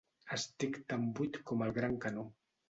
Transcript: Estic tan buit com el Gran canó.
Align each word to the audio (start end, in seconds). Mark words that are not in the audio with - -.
Estic 0.37 0.79
tan 0.93 1.05
buit 1.19 1.37
com 1.51 1.63
el 1.67 1.77
Gran 1.77 2.01
canó. 2.07 2.27